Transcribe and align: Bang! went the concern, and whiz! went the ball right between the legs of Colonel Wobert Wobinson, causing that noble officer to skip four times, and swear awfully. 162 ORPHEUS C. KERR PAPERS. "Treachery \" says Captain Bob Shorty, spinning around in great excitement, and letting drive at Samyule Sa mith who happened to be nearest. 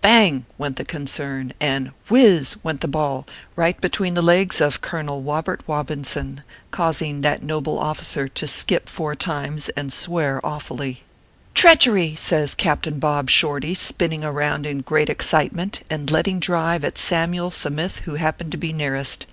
Bang! 0.00 0.46
went 0.58 0.74
the 0.78 0.84
concern, 0.84 1.52
and 1.60 1.92
whiz! 2.08 2.56
went 2.64 2.80
the 2.80 2.88
ball 2.88 3.24
right 3.54 3.80
between 3.80 4.14
the 4.14 4.20
legs 4.20 4.60
of 4.60 4.80
Colonel 4.80 5.22
Wobert 5.22 5.60
Wobinson, 5.68 6.42
causing 6.72 7.20
that 7.20 7.44
noble 7.44 7.78
officer 7.78 8.26
to 8.26 8.48
skip 8.48 8.88
four 8.88 9.14
times, 9.14 9.68
and 9.76 9.92
swear 9.92 10.44
awfully. 10.44 11.04
162 11.54 11.60
ORPHEUS 11.60 12.20
C. 12.20 12.24
KERR 12.34 12.34
PAPERS. 12.34 12.42
"Treachery 12.42 12.46
\" 12.46 12.48
says 12.48 12.54
Captain 12.56 12.98
Bob 12.98 13.30
Shorty, 13.30 13.74
spinning 13.74 14.24
around 14.24 14.66
in 14.66 14.80
great 14.80 15.08
excitement, 15.08 15.82
and 15.88 16.10
letting 16.10 16.40
drive 16.40 16.82
at 16.82 16.98
Samyule 16.98 17.52
Sa 17.52 17.70
mith 17.70 18.00
who 18.00 18.16
happened 18.16 18.50
to 18.50 18.58
be 18.58 18.72
nearest. 18.72 19.26